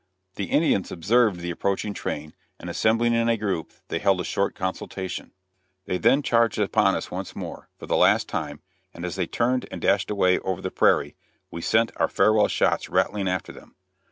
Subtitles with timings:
[0.33, 4.55] The Indians observed the approaching train, and assembling in a group they held a short
[4.55, 5.31] consultation.
[5.85, 8.61] They then charged upon us once more, for the last time,
[8.95, 11.15] and as they turned and dashed away over the prairie,
[11.51, 13.75] we sent our farewell shots rattling after them.